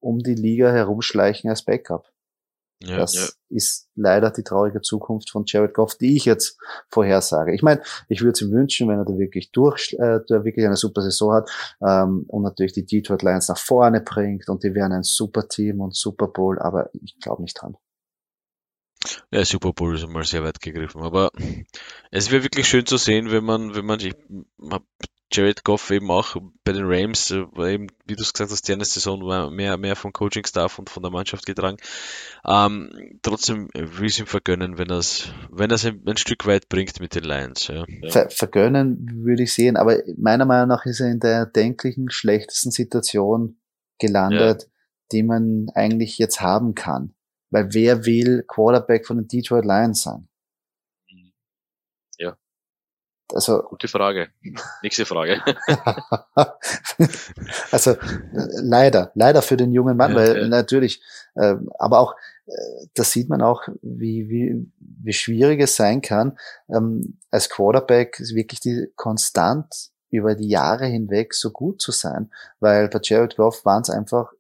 [0.01, 2.08] um die Liga herumschleichen als Backup.
[2.81, 3.27] Ja, das ja.
[3.49, 6.57] ist leider die traurige Zukunft von Jared Goff, die ich jetzt
[6.89, 7.53] vorhersage.
[7.53, 10.65] Ich meine, ich würde es ihm wünschen, wenn er da wirklich durch, äh, da wirklich
[10.65, 11.49] eine super Saison hat
[11.81, 15.81] ähm, und natürlich die Detroit Lions nach vorne bringt und die wären ein super Team
[15.81, 17.75] und Super Bowl, aber ich glaube nicht dran.
[19.31, 21.31] Ja, Super Bowl ist mal sehr weit gegriffen, aber
[22.11, 24.15] es wäre wirklich schön zu sehen, wenn man, wenn man, ich
[25.31, 28.67] Jared Goff eben auch bei den Rams, äh, war eben, wie du es gesagt hast,
[28.67, 31.77] die eine Saison war mehr, mehr vom Coaching-Staff und von der Mannschaft getragen.
[32.47, 36.45] Ähm, trotzdem will ich es ihm vergönnen, wenn er es wenn er's ein, ein Stück
[36.47, 37.67] weit bringt mit den Lions.
[37.67, 37.85] Ja.
[38.09, 42.71] Ver vergönnen würde ich sehen, aber meiner Meinung nach ist er in der denklichen schlechtesten
[42.71, 43.59] Situation
[43.99, 44.69] gelandet, ja.
[45.11, 47.13] die man eigentlich jetzt haben kann.
[47.51, 50.28] Weil wer will Quarterback von den Detroit Lions sein?
[53.33, 54.29] Also, Gute Frage.
[54.81, 55.41] Nächste Frage.
[57.71, 57.95] also
[58.61, 60.47] leider, leider für den jungen Mann, ja, weil ja.
[60.47, 61.01] natürlich,
[61.35, 62.15] äh, aber auch,
[62.47, 62.51] äh,
[62.95, 66.37] das sieht man auch, wie, wie, wie schwierig es sein kann,
[66.69, 72.89] ähm, als Quarterback wirklich die konstant über die Jahre hinweg so gut zu sein, weil
[72.89, 74.31] bei Jared Goff waren es einfach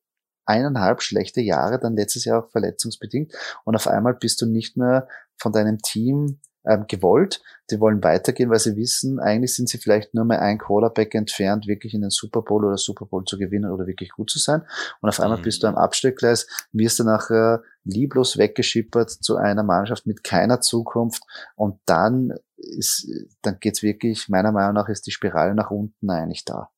[0.45, 3.33] eineinhalb schlechte Jahre, dann letztes Jahr auch verletzungsbedingt
[3.65, 7.41] und auf einmal bist du nicht mehr von deinem Team ähm, gewollt.
[7.71, 11.67] Die wollen weitergehen, weil sie wissen, eigentlich sind sie vielleicht nur mal ein Quarterback entfernt,
[11.67, 14.61] wirklich in den Super Bowl oder Super Bowl zu gewinnen oder wirklich gut zu sein.
[15.01, 15.43] Und auf einmal mhm.
[15.43, 21.23] bist du am Abstellgleis, wirst du nachher lieblos weggeschippert zu einer Mannschaft mit keiner Zukunft.
[21.55, 23.07] Und dann ist,
[23.41, 26.69] dann geht's wirklich, meiner Meinung nach, ist die Spirale nach unten eigentlich da.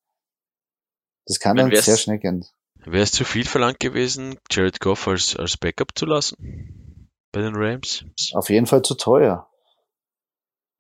[1.26, 2.46] Das kann dann sehr schnell gehen.
[2.84, 7.10] Wäre es zu viel verlangt gewesen, Jared Goff als, als Backup zu lassen?
[7.32, 8.04] Bei den Rams?
[8.34, 9.51] Auf jeden Fall zu teuer.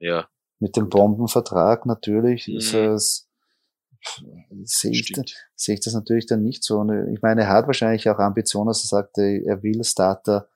[0.01, 0.27] Ja.
[0.59, 2.57] Mit dem Bombenvertrag natürlich mhm.
[2.57, 3.29] ist es,
[4.63, 5.13] sehe ich,
[5.55, 6.79] sehe ich das natürlich dann nicht so.
[6.79, 10.49] Und ich meine, er hat wahrscheinlich auch Ambitionen, dass er sagt, er will Starter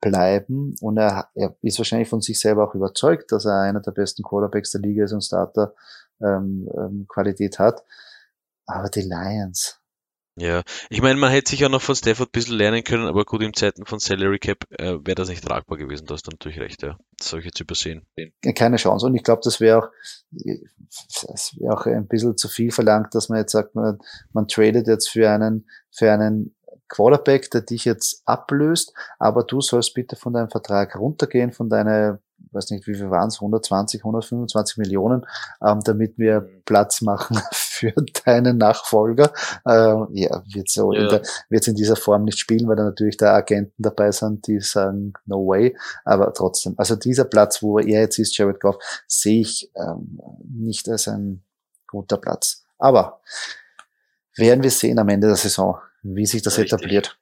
[0.00, 3.92] bleiben und er, er ist wahrscheinlich von sich selber auch überzeugt, dass er einer der
[3.92, 5.74] besten Quarterbacks der Liga ist und Starter
[6.20, 7.82] ähm, ähm, Qualität hat.
[8.66, 9.80] Aber die Lions,
[10.36, 13.24] ja, ich meine, man hätte sich auch noch von Stafford ein bisschen lernen können, aber
[13.24, 16.06] gut, im Zeiten von Salary Cap äh, wäre das nicht tragbar gewesen.
[16.06, 16.96] Du hast dann natürlich recht, ja.
[17.20, 18.06] Solche zu übersehen.
[18.54, 19.06] Keine Chance.
[19.06, 19.88] Und ich glaube, das wäre auch,
[20.30, 23.98] das wäre auch ein bisschen zu viel verlangt, dass man jetzt sagt, man,
[24.32, 26.54] man tradet jetzt für einen, für einen
[26.88, 32.20] Quarterback, der dich jetzt ablöst, aber du sollst bitte von deinem Vertrag runtergehen, von deiner
[32.50, 35.26] weiß nicht, wie viel waren es, 120, 125 Millionen,
[35.64, 36.62] ähm, damit wir mhm.
[36.64, 37.92] Platz machen für
[38.24, 39.32] deinen Nachfolger.
[39.64, 41.20] Äh, ja, wird so ja.
[41.48, 45.12] wird in dieser Form nicht spielen, weil da natürlich da Agenten dabei sind, die sagen,
[45.26, 45.76] no way.
[46.04, 48.76] Aber trotzdem, also dieser Platz, wo er jetzt ist, Jared Goff,
[49.06, 51.42] sehe ich ähm, nicht als ein
[51.86, 52.64] guter Platz.
[52.78, 53.20] Aber
[54.36, 56.72] werden wir sehen am Ende der Saison, wie sich das Richtig.
[56.72, 57.18] etabliert.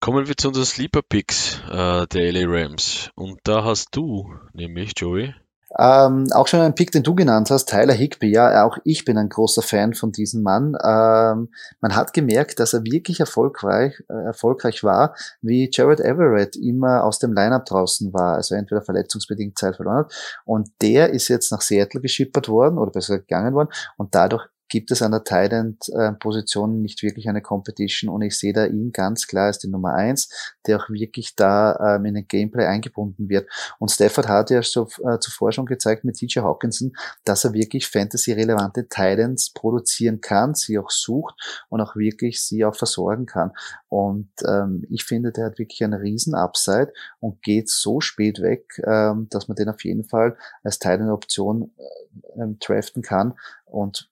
[0.00, 3.10] Kommen wir zu unseren Sleeper Picks äh, der LA Rams.
[3.14, 5.34] Und da hast du, nämlich Joey.
[5.78, 8.32] Ähm, auch schon ein Pick, den du genannt hast, Tyler Higby.
[8.32, 10.76] Ja, auch ich bin ein großer Fan von diesem Mann.
[10.82, 17.04] Ähm, man hat gemerkt, dass er wirklich erfolgreich, äh, erfolgreich war, wie Jared Everett immer
[17.04, 20.14] aus dem Lineup draußen war, also entweder verletzungsbedingt Zeit verloren hat.
[20.44, 24.90] Und der ist jetzt nach Seattle geschippert worden oder besser gegangen worden und dadurch gibt
[24.90, 29.46] es an der Tight-End-Position nicht wirklich eine Competition und ich sehe da ihn ganz klar
[29.46, 30.28] als die Nummer eins,
[30.66, 33.48] der auch wirklich da ähm, in den Gameplay eingebunden wird.
[33.78, 36.92] Und Stafford hat ja so, äh, zuvor schon gezeigt mit TJ Hawkinson,
[37.24, 41.34] dass er wirklich Fantasy-relevante Titans produzieren kann, sie auch sucht
[41.68, 43.52] und auch wirklich sie auch versorgen kann.
[43.88, 48.80] Und ähm, ich finde, der hat wirklich eine riesen Upside und geht so spät weg,
[48.84, 53.34] ähm, dass man den auf jeden Fall als Titan-Option äh, ähm, draften kann.
[53.64, 54.08] Und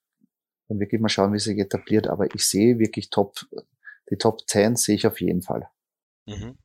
[0.69, 2.07] dann wirklich mal schauen, wie sich etabliert.
[2.09, 3.37] Aber ich sehe wirklich Top,
[4.11, 5.69] die Top 10 sehe ich auf jeden Fall.
[6.27, 6.59] Mhm.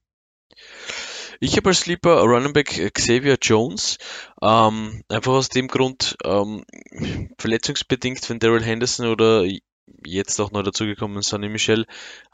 [1.42, 3.98] Ich habe als Sleeper Running Back Xavier Jones,
[4.42, 6.66] ähm, einfach aus dem Grund, ähm,
[7.38, 9.46] verletzungsbedingt, wenn Daryl Henderson oder
[10.06, 11.86] jetzt auch neu dazugekommen Sonny Michel,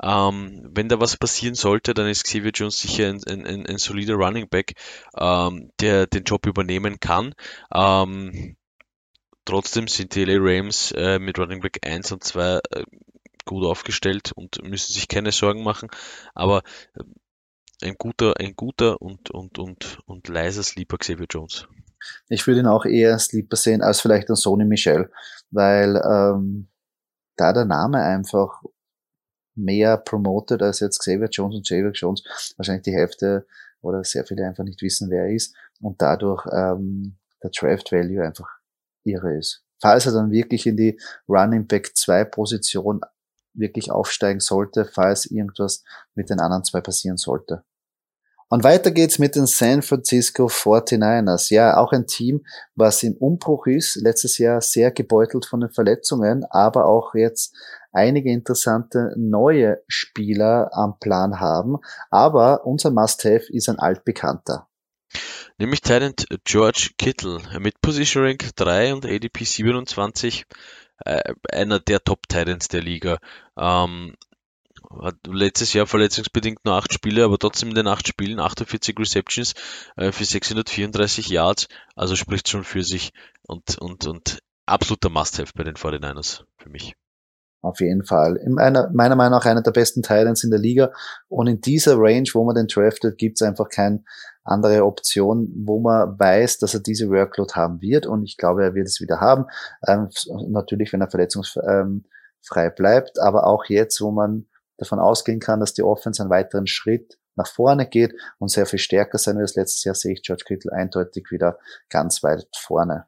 [0.01, 4.15] ähm, wenn da was passieren sollte, dann ist Xavier Jones sicher ein, ein, ein solider
[4.15, 4.73] Running Back,
[5.17, 7.33] ähm, der den Job übernehmen kann.
[7.73, 8.55] Ähm,
[9.45, 12.83] Trotzdem sind die LA Rams äh, mit Running Back 1 und 2 äh,
[13.45, 15.89] gut aufgestellt und müssen sich keine Sorgen machen.
[16.33, 16.63] Aber
[16.95, 17.03] äh,
[17.83, 21.67] ein guter, ein guter und, und, und, und leiser Sleeper Xavier Jones.
[22.29, 25.11] Ich würde ihn auch eher Sleeper sehen als vielleicht ein Sony Michel,
[25.51, 26.67] weil ähm,
[27.35, 28.63] da der Name einfach
[29.55, 32.23] mehr promotet als jetzt Xavier Jones und Xavier Jones.
[32.57, 33.47] Wahrscheinlich die Hälfte
[33.81, 38.23] oder sehr viele einfach nicht wissen, wer er ist und dadurch ähm, der Draft Value
[38.23, 38.54] einfach
[39.05, 39.63] irre ist.
[39.81, 43.01] Falls er dann wirklich in die Running Back 2 Position
[43.53, 47.63] wirklich aufsteigen sollte, falls irgendwas mit den anderen zwei passieren sollte.
[48.47, 51.51] Und weiter geht's mit den San Francisco 49ers.
[51.51, 53.95] Ja, auch ein Team, was im Umbruch ist.
[53.95, 57.55] Letztes Jahr sehr gebeutelt von den Verletzungen, aber auch jetzt
[57.91, 61.77] einige interessante neue Spieler am Plan haben.
[62.11, 64.67] Aber unser Must-Have ist ein altbekannter
[65.57, 70.45] nämlich Talent George Kittle mit Position Rank 3 und ADP 27,
[71.05, 73.19] äh, einer der Top Titans der Liga.
[73.57, 74.15] Ähm,
[75.01, 79.53] hat letztes Jahr verletzungsbedingt nur 8 Spiele, aber trotzdem in den 8 Spielen 48 Receptions
[79.95, 83.11] äh, für 634 Yards, also spricht schon für sich
[83.43, 86.93] und, und, und absoluter Must-Have bei den 49ers für mich.
[87.65, 88.35] Auf jeden Fall.
[88.35, 90.91] In meiner, Meinung nach einer der besten Titans in der Liga.
[91.29, 94.03] Und in dieser Range, wo man den draftet, gibt es einfach keine
[94.43, 98.05] andere Option, wo man weiß, dass er diese Workload haben wird.
[98.05, 99.45] Und ich glaube, er wird es wieder haben.
[99.87, 100.09] Ähm,
[100.49, 103.19] natürlich, wenn er verletzungsfrei ähm, bleibt.
[103.19, 104.45] Aber auch jetzt, wo man
[104.77, 108.77] davon ausgehen kann, dass die Offense einen weiteren Schritt nach vorne geht und sehr viel
[108.77, 111.57] stärker sein wird letztes Jahr, sehe ich George Kittle eindeutig wieder
[111.89, 113.07] ganz weit vorne.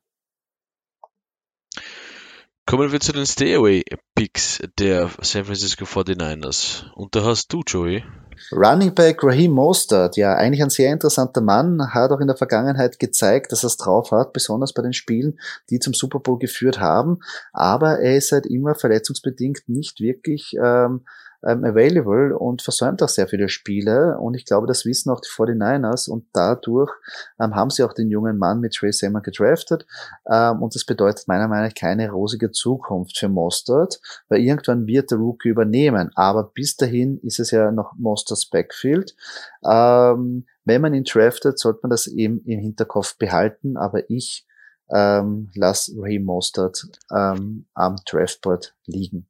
[2.70, 6.92] Kommen wir zu den Stay-Away-Picks der San Francisco 49ers.
[6.96, 8.04] Und da hast du, Joey.
[8.52, 13.00] Running Back Raheem Mostert, ja, eigentlich ein sehr interessanter Mann, hat auch in der Vergangenheit
[13.00, 16.82] gezeigt, dass er es drauf hat, besonders bei den Spielen, die zum Super Bowl geführt
[16.82, 17.20] haben.
[17.54, 21.06] Aber er ist halt immer verletzungsbedingt nicht wirklich ähm,
[21.46, 24.18] ähm, available und versäumt auch sehr viele Spiele.
[24.20, 26.92] Und ich glaube, das wissen auch die 49ers und dadurch
[27.40, 29.86] ähm, haben sie auch den jungen Mann mit Trey Sermon gedraftet.
[30.30, 35.12] Ähm, und das bedeutet meiner Meinung nach keine rosige Zukunft für Mostert, weil irgendwann wird
[35.12, 36.12] der Rookie übernehmen.
[36.16, 39.16] Aber bis dahin ist es ja noch Mosterts Backfield.
[39.64, 43.78] Ähm, wenn man ihn draftet, sollte man das eben im Hinterkopf behalten.
[43.78, 44.46] Aber ich
[44.90, 49.28] ähm, lass Ray Mostert ähm, am Draftboard liegen.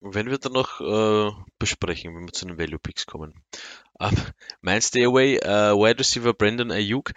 [0.00, 3.34] Wenn wir dann noch äh, besprechen, wenn wir zu den Value Picks kommen.
[4.00, 4.16] Ähm,
[4.62, 7.12] mein Stay Away, äh, Wide Receiver Brandon Ayuk,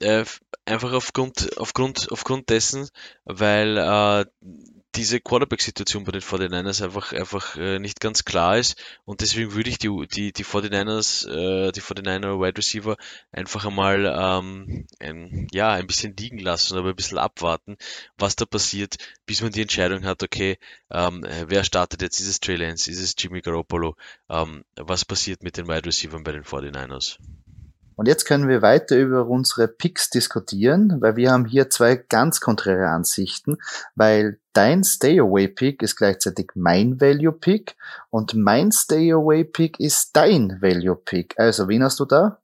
[0.00, 0.24] äh,
[0.66, 2.88] einfach aufgrund, aufgrund, aufgrund dessen,
[3.24, 4.24] weil äh,
[4.96, 8.76] diese Quarterback-Situation bei den 49ers einfach, einfach äh, nicht ganz klar ist.
[9.04, 12.96] Und deswegen würde ich die, die, die 49ers, äh, die 49er Wide Receiver
[13.32, 17.76] einfach einmal ähm, ein, ja, ein bisschen liegen lassen, aber ein bisschen abwarten,
[18.18, 20.58] was da passiert, bis man die Entscheidung hat, okay,
[20.90, 23.96] ähm, wer startet jetzt, ist es Lance, ist Jimmy Garoppolo,
[24.28, 27.18] ähm, was passiert mit den Wide Receivers bei den 49ers?
[27.96, 32.40] Und jetzt können wir weiter über unsere Picks diskutieren, weil wir haben hier zwei ganz
[32.40, 33.58] konträre Ansichten,
[33.94, 37.76] weil dein Stay-Away-Pick ist gleichzeitig mein Value-Pick
[38.10, 41.38] und mein Stay-Away-Pick ist dein Value-Pick.
[41.38, 42.38] Also, wen hast du da?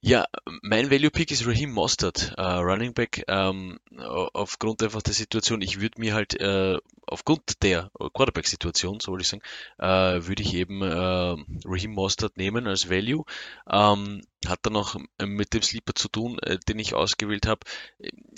[0.00, 0.26] Ja,
[0.62, 5.60] mein Value Pick ist Raheem Mostert, äh, Running Back, ähm, aufgrund einfach der Situation.
[5.60, 9.42] Ich würde mir halt äh, aufgrund der Quarterback-Situation, so würde ich sagen,
[9.78, 11.34] äh, würde ich eben äh,
[11.64, 13.24] Raheem Mostert nehmen als Value.
[13.68, 17.60] Ähm, hat dann noch mit dem Sleeper zu tun, äh, den ich ausgewählt habe.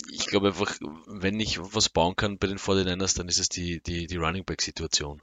[0.09, 3.81] Ich glaube einfach, wenn ich was bauen kann bei den 49ers, dann ist es die,
[3.81, 5.21] die, die Running Back-Situation.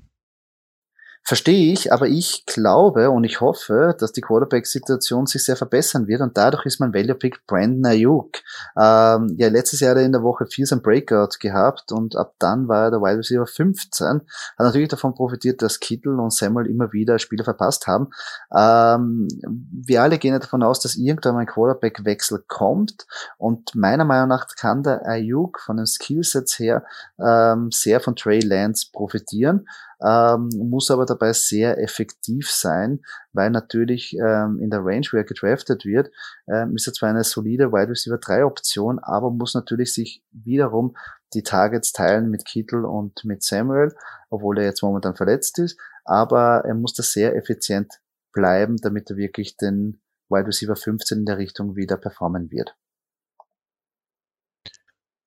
[1.25, 6.23] Verstehe ich, aber ich glaube und ich hoffe, dass die Quarterback-Situation sich sehr verbessern wird
[6.23, 8.39] und dadurch ist mein Value-Pick Brandon Ayuk.
[8.79, 12.35] Ähm, ja, letztes Jahr hat er in der Woche 4 sein Breakout gehabt und ab
[12.39, 14.07] dann war er der Wide Receiver 15.
[14.07, 14.23] Hat
[14.59, 18.09] natürlich davon profitiert, dass Kittle und Samuel immer wieder Spiele verpasst haben.
[18.57, 19.29] Ähm,
[19.71, 24.83] wir alle gehen davon aus, dass irgendwann ein Quarterback-Wechsel kommt und meiner Meinung nach kann
[24.83, 26.85] der Ayuk von den Skillsets her
[27.19, 29.67] ähm, sehr von Trey Lance profitieren
[30.05, 33.01] ähm, muss aber dabei sehr effektiv sein,
[33.33, 36.11] weil natürlich ähm, in der Range, wo er gedraftet wird,
[36.47, 40.97] ähm, ist er zwar eine solide Wide Receiver 3 Option, aber muss natürlich sich wiederum
[41.35, 43.95] die Targets teilen mit Kittel und mit Samuel,
[44.31, 48.01] obwohl er jetzt momentan verletzt ist, aber er muss da sehr effizient
[48.33, 52.75] bleiben, damit er wirklich den Wide Receiver 15 in der Richtung wieder performen wird.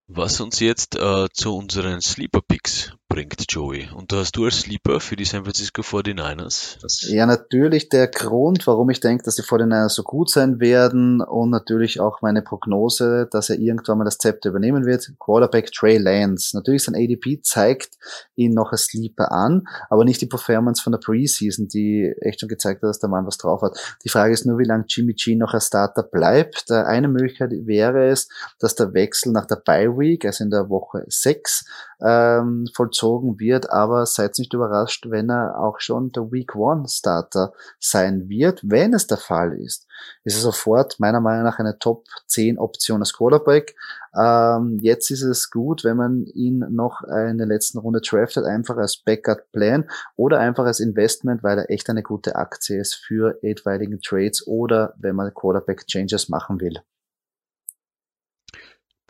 [0.08, 3.90] Was uns jetzt äh, zu unseren Sleeper Picks bringt, Joey.
[3.94, 7.12] Und da hast du als Sleeper für die San Francisco 49ers?
[7.12, 11.50] ja, natürlich der Grund, warum ich denke, dass die 49ers so gut sein werden und
[11.50, 15.12] natürlich auch meine Prognose, dass er irgendwann mal das Zepter übernehmen wird.
[15.20, 16.56] Quarterback Trey Lance.
[16.56, 17.98] Natürlich sein ADP zeigt
[18.36, 22.50] ihn noch als Sleeper an, aber nicht die Performance von der Preseason, die echt schon
[22.50, 23.78] gezeigt hat, dass der Mann was drauf hat.
[24.06, 26.72] Die Frage ist nur, wie lange Jimmy G noch als Starter bleibt.
[26.72, 31.04] Eine Möglichkeit wäre es, dass der Wechsel nach der Bye Week, also in der Woche
[31.08, 31.66] 6,
[32.04, 37.54] ähm, vollzogen wird, aber seid nicht überrascht, wenn er auch schon der Week One Starter
[37.80, 38.62] sein wird.
[38.64, 39.88] Wenn es der Fall ist,
[40.24, 43.76] ist er sofort meiner Meinung nach eine Top 10 Option als Quarterback.
[44.18, 48.78] Ähm, jetzt ist es gut, wenn man ihn noch in der letzten Runde draftet, einfach
[48.78, 53.38] als Backup Plan oder einfach als Investment, weil er echt eine gute Aktie ist für
[53.44, 56.82] etwaigen Trades oder wenn man Quarterback Changes machen will.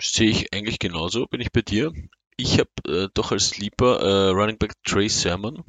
[0.01, 1.91] Sehe ich eigentlich genauso, bin ich bei dir.
[2.41, 5.63] Ich habe äh, doch als Sleeper äh, Running Back Trey Sermon.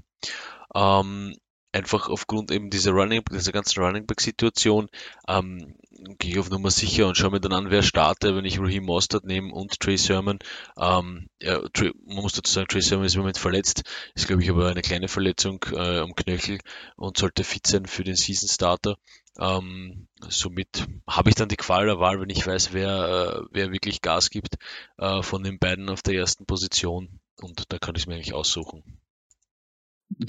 [0.74, 1.36] Ähm,
[1.70, 4.88] einfach aufgrund eben dieser Running, dieser ganzen Running Back Situation
[5.28, 5.74] ähm,
[6.18, 8.84] gehe ich auf Nummer sicher und schaue mir dann an, wer startet, wenn ich Raheem
[8.84, 10.38] Mostert nehme und Trey Sermon.
[10.78, 11.60] Ähm, ja,
[12.06, 13.82] man muss dazu sagen, Trey Sermon ist im Moment verletzt,
[14.14, 16.58] ist glaube ich aber eine kleine Verletzung äh, am Knöchel
[16.96, 18.96] und sollte fit sein für den Season Starter.
[19.38, 23.72] Ähm, somit habe ich dann die Qual der Wahl, wenn ich weiß, wer, äh, wer
[23.72, 24.56] wirklich Gas gibt
[24.98, 27.20] äh, von den beiden auf der ersten Position.
[27.40, 29.00] Und da kann ich es mir eigentlich aussuchen.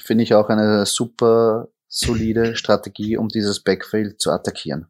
[0.01, 4.87] Finde ich auch eine super solide Strategie, um dieses Backfield zu attackieren.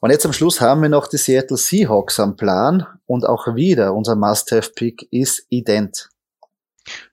[0.00, 3.94] Und jetzt am Schluss haben wir noch die Seattle Seahawks am Plan und auch wieder
[3.94, 6.08] unser Must-Have-Pick ist ident.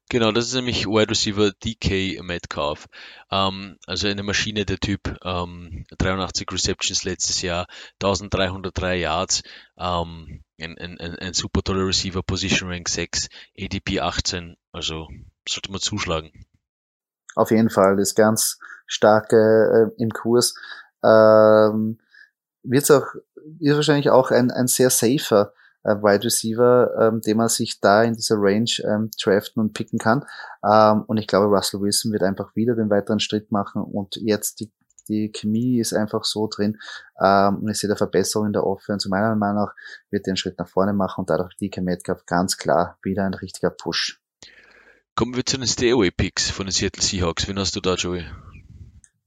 [0.10, 2.88] Genau, das ist nämlich Wide Receiver DK Metcalf.
[3.30, 5.18] Ähm, also eine Maschine, der Typ.
[5.22, 7.68] Ähm, 83 Receptions letztes Jahr,
[8.02, 9.44] 1303 Yards.
[9.78, 13.28] Ähm, ein, ein, ein super toller Receiver, Position Rank 6,
[13.60, 14.56] ADP 18.
[14.72, 15.10] Also
[15.48, 16.32] sollte man zuschlagen.
[17.36, 20.56] Auf jeden Fall, ist ganz stark äh, im Kurs.
[21.04, 22.00] Ähm,
[22.70, 23.06] wird's auch,
[23.60, 25.54] ist wahrscheinlich auch ein, ein sehr safer
[25.84, 30.00] äh, Wide Receiver, ähm, den man sich da in dieser Range ähm, draften und picken
[30.00, 30.26] kann.
[30.64, 34.60] Ähm, und ich glaube, Russell Wilson wird einfach wieder den weiteren Schritt machen und jetzt
[34.60, 34.72] die
[35.08, 36.78] die Chemie ist einfach so drin
[37.22, 39.10] ähm, und ich sehe da Verbesserung in der Offense.
[39.10, 39.74] Meiner Meinung nach
[40.10, 43.70] wird den Schritt nach vorne machen und dadurch DK Metcalf ganz klar wieder ein richtiger
[43.70, 44.20] Push.
[45.16, 47.48] Kommen wir zu den Stay-Away-Picks von den Seattle Seahawks.
[47.48, 48.26] Wen hast du da, Joey?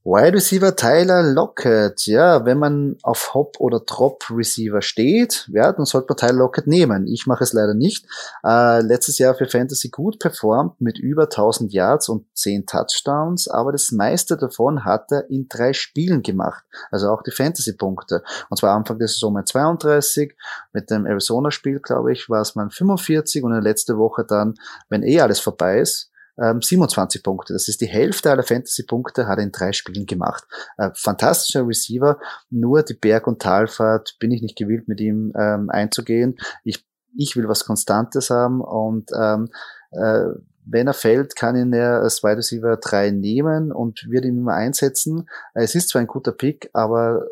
[0.03, 2.07] Wide Receiver Tyler Lockett.
[2.07, 6.65] Ja, wenn man auf Hop oder Drop Receiver steht, ja, dann sollte man Tyler Lockett
[6.65, 7.05] nehmen.
[7.05, 8.07] Ich mache es leider nicht.
[8.43, 13.71] Äh, letztes Jahr für Fantasy gut performt mit über 1000 Yards und 10 Touchdowns, aber
[13.71, 16.63] das meiste davon hat er in drei Spielen gemacht.
[16.89, 18.23] Also auch die Fantasy-Punkte.
[18.49, 20.35] Und zwar Anfang der Saison mal 32,
[20.73, 24.55] mit dem Arizona-Spiel, glaube ich, war es mal 45 und in der letzte Woche dann,
[24.89, 27.53] wenn eh alles vorbei ist, 27 ähm, Punkte.
[27.53, 30.45] Das ist die Hälfte aller Fantasy-Punkte, hat er in drei Spielen gemacht.
[30.77, 35.69] Äh, fantastischer Receiver, nur die Berg- und Talfahrt bin ich nicht gewillt, mit ihm ähm,
[35.69, 36.37] einzugehen.
[36.63, 39.49] Ich, ich will was Konstantes haben und ähm,
[39.91, 40.25] äh,
[40.65, 44.53] wenn er fällt, kann ihn er als Wide Receiver 3 nehmen und wird ihn immer
[44.53, 45.27] einsetzen.
[45.53, 47.25] Es ist zwar ein guter Pick, aber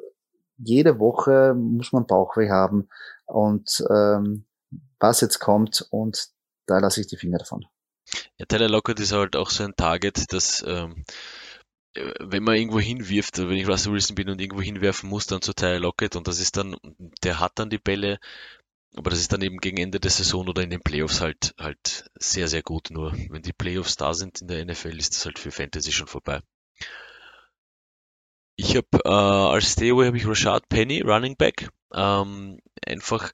[0.57, 2.89] jede Woche muss man Bauchweh haben
[3.25, 4.45] und ähm,
[4.99, 6.29] was jetzt kommt und
[6.65, 7.65] da lasse ich die Finger davon.
[8.37, 11.03] Ja, Tyler Lockett ist halt auch so ein Target, das ähm,
[11.93, 15.41] äh, wenn man irgendwo hinwirft, wenn ich Russell Wilson bin und irgendwo hinwerfen muss, dann
[15.41, 16.75] zu Tyler Lockett und das ist dann,
[17.23, 18.19] der hat dann die Bälle,
[18.95, 22.09] aber das ist dann eben gegen Ende der Saison oder in den Playoffs halt halt
[22.15, 22.89] sehr, sehr gut.
[22.91, 26.07] Nur wenn die Playoffs da sind in der NFL, ist das halt für Fantasy schon
[26.07, 26.41] vorbei.
[28.61, 31.69] Ich habe äh, als Stayaway habe ich Rashad Penny, Running Back.
[31.93, 33.31] Ähm, einfach,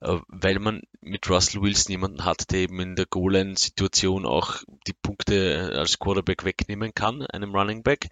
[0.00, 4.92] äh, weil man mit Russell Wilson jemanden hat, der eben in der Goal-Line-Situation auch die
[4.92, 8.06] Punkte äh, als Quarterback wegnehmen kann, einem Running Back.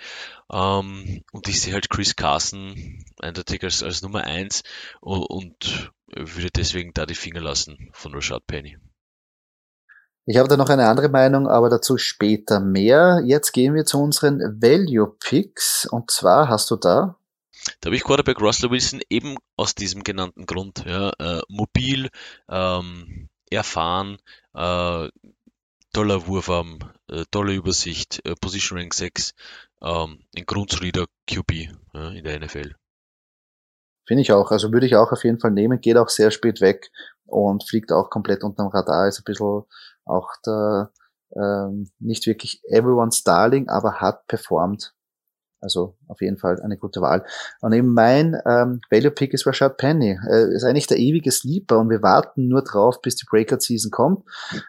[0.53, 4.65] Ähm, und ich sehe halt Chris Carson eindeutig als, als Nummer eins
[5.01, 8.77] und, und würde deswegen da die Finger lassen von Rashad Penny.
[10.27, 13.23] Ich habe da noch eine andere Meinung, aber dazu später mehr.
[13.25, 15.87] Jetzt gehen wir zu unseren Value Picks.
[15.87, 17.17] Und zwar hast du da
[17.81, 20.85] da habe ich Quarterback Russell Wilson eben aus diesem genannten Grund.
[20.87, 22.09] Ja, äh, mobil,
[22.49, 24.19] ähm, erfahren,
[24.55, 25.09] äh,
[25.93, 29.33] toller Wurfarm, äh, tolle Übersicht, äh, Position Rank 6,
[29.83, 32.75] ähm, ein grundsolider QB ja, in der NFL.
[34.07, 34.51] Finde ich auch.
[34.53, 35.81] Also würde ich auch auf jeden Fall nehmen.
[35.81, 36.91] Geht auch sehr spät weg
[37.27, 39.09] und fliegt auch komplett unterm Radar.
[39.09, 39.63] Ist ein bisschen
[40.05, 40.93] auch der,
[41.35, 44.95] ähm, nicht wirklich everyone's darling, aber hat performt
[45.61, 47.25] also auf jeden Fall eine gute Wahl.
[47.61, 50.19] Und eben mein ähm, Value Pick ist Rashad Penny.
[50.29, 53.91] Äh, ist eigentlich der ewige Sleeper und wir warten nur drauf, bis die Breakout Season
[53.91, 54.25] kommt.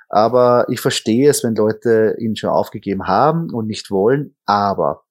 [0.10, 4.36] Aber ich verstehe es, wenn Leute ihn schon aufgegeben haben und nicht wollen.
[4.46, 5.04] Aber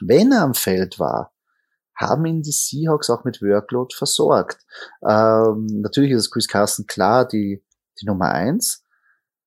[0.00, 1.31] wenn er am Feld war,
[2.02, 4.58] haben ihn die Seahawks auch mit Workload versorgt.
[5.08, 7.64] Ähm, natürlich ist Chris Carson klar die,
[8.00, 8.82] die Nummer eins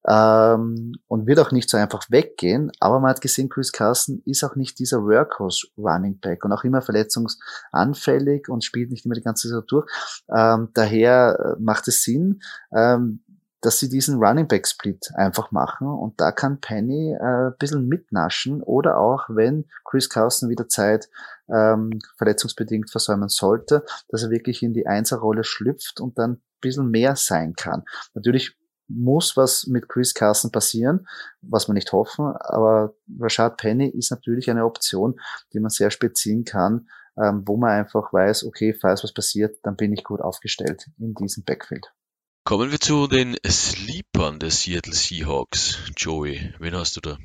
[0.08, 2.72] ähm, und wird auch nicht so einfach weggehen.
[2.80, 6.64] Aber man hat gesehen, Chris Carson ist auch nicht dieser Workhorse Running Back und auch
[6.64, 9.92] immer verletzungsanfällig und spielt nicht immer die ganze Saison durch.
[10.36, 12.42] Ähm, daher äh, macht es Sinn,
[12.76, 13.24] ähm,
[13.66, 17.88] dass sie diesen Running Back Split einfach machen und da kann Penny äh, ein bisschen
[17.88, 21.10] mitnaschen oder auch wenn Chris Carson wieder Zeit
[21.52, 26.92] ähm, verletzungsbedingt versäumen sollte, dass er wirklich in die Einserrolle schlüpft und dann ein bisschen
[26.92, 27.84] mehr sein kann.
[28.14, 28.56] Natürlich
[28.88, 31.08] muss was mit Chris Carson passieren,
[31.42, 35.20] was wir nicht hoffen, aber Rashad Penny ist natürlich eine Option,
[35.54, 39.58] die man sehr spät ziehen kann, ähm, wo man einfach weiß, okay, falls was passiert,
[39.64, 41.92] dann bin ich gut aufgestellt in diesem Backfield.
[42.48, 45.80] Kommen wir zu den Sleepern der Seattle Seahawks.
[45.98, 47.18] Joey, wen hast du da?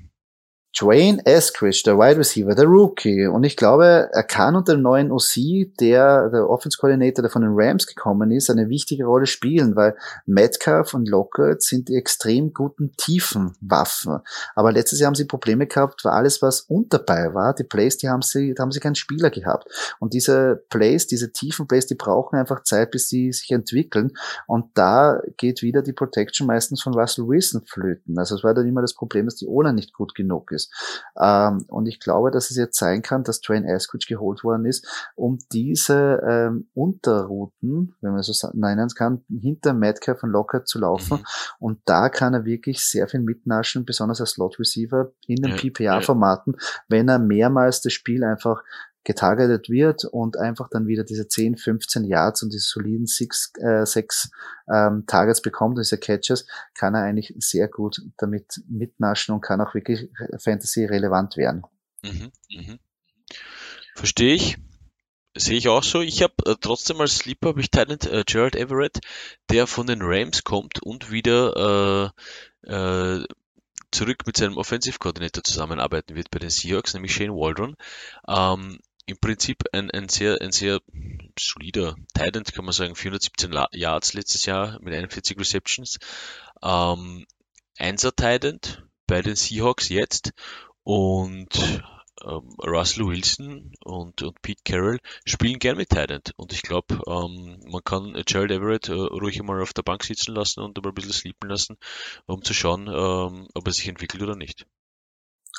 [0.79, 3.27] Dwayne Eskridge, der Wide Receiver, der Rookie.
[3.27, 7.43] Und ich glaube, er kann unter dem neuen OC, der, der Offense Coordinator, der von
[7.43, 12.55] den Rams gekommen ist, eine wichtige Rolle spielen, weil Metcalf und Lockett sind die extrem
[12.55, 14.21] guten tiefen Waffen.
[14.55, 18.09] Aber letztes Jahr haben sie Probleme gehabt, weil alles, was unterbei war, die Plays, die
[18.09, 19.69] haben sie, da haben sie keinen Spieler gehabt.
[19.99, 24.13] Und diese Plays, diese tiefen Plays, die brauchen einfach Zeit, bis sie sich entwickeln.
[24.47, 28.17] Und da geht wieder die Protection meistens von Russell Wilson flöten.
[28.19, 31.11] Also es war dann immer das Problem, dass die Ola nicht gut genug ist ist.
[31.21, 34.87] Ähm, und ich glaube, dass es jetzt sein kann, dass Train Eskridge geholt worden ist,
[35.15, 41.19] um diese ähm, Unterrouten, wenn man so nennen kann, hinter Metcalf und Lockett zu laufen.
[41.19, 41.25] Mhm.
[41.59, 45.57] Und da kann er wirklich sehr viel mitnaschen, besonders als Slot Receiver in den ja,
[45.57, 46.57] PPA-Formaten,
[46.89, 48.63] wenn er mehrmals das Spiel einfach
[49.05, 53.87] getargetet wird und einfach dann wieder diese 10, 15 Yards und diese soliden 6, äh,
[53.87, 54.31] 6
[54.73, 59.75] ähm, Targets bekommt, diese Catches, kann er eigentlich sehr gut damit mitnaschen und kann auch
[59.75, 61.63] wirklich Fantasy relevant werden.
[62.03, 62.79] Mhm, mh.
[63.95, 64.59] Verstehe ich.
[65.37, 66.01] Sehe ich auch so.
[66.01, 68.99] Ich habe äh, trotzdem als Sleeper habe ich Talent äh, Gerald Everett,
[69.49, 72.13] der von den Rams kommt und wieder
[72.67, 73.25] äh, äh,
[73.93, 77.77] zurück mit seinem Offensive Coordinator zusammenarbeiten wird bei den Seahawks, nämlich Shane Waldron.
[78.29, 80.81] Ähm, im Prinzip ein, ein sehr, ein sehr
[81.39, 85.99] solider Titan, kann man sagen, 417 Yards letztes Jahr mit 41 Receptions.
[86.63, 87.27] Ähm,
[87.79, 88.61] Einser Titan
[89.07, 90.33] bei den Seahawks jetzt
[90.83, 91.83] und
[92.23, 96.33] ähm, Russell Wilson und, und Pete Carroll spielen gern mit Tident.
[96.37, 100.35] Und ich glaube, ähm, man kann Gerald Everett äh, ruhig einmal auf der Bank sitzen
[100.35, 101.77] lassen und aber ein bisschen sleepen lassen,
[102.27, 104.67] um zu schauen, ähm, ob er sich entwickelt oder nicht.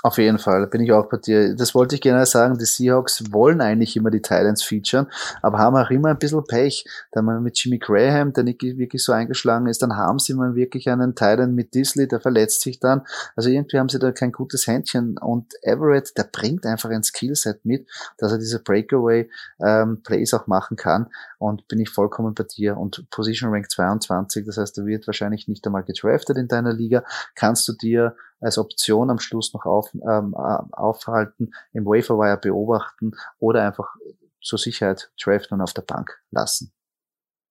[0.03, 1.55] Auf jeden Fall, bin ich auch bei dir.
[1.55, 2.57] Das wollte ich gerne sagen.
[2.57, 5.07] Die Seahawks wollen eigentlich immer die Titans featuren,
[5.43, 6.85] aber haben auch immer ein bisschen Pech.
[7.11, 10.55] Da man mit Jimmy Graham, der nicht wirklich so eingeschlagen ist, dann haben sie mal
[10.55, 13.01] wirklich einen Titan mit Disley, der verletzt sich dann.
[13.35, 15.19] Also irgendwie haben sie da kein gutes Händchen.
[15.19, 17.87] Und Everett, der bringt einfach ein Skillset mit,
[18.17, 19.29] dass er diese Breakaway
[19.63, 21.07] ähm, Plays auch machen kann.
[21.37, 22.77] Und bin ich vollkommen bei dir.
[22.77, 27.03] Und Position Rank 22, das heißt, er wird wahrscheinlich nicht einmal gedraftet in deiner Liga.
[27.35, 33.13] Kannst du dir als Option am Schluss noch auf, ähm, äh, aufhalten, im Waferwire beobachten
[33.39, 33.95] oder einfach
[34.41, 36.73] zur Sicherheit draften und auf der Bank lassen.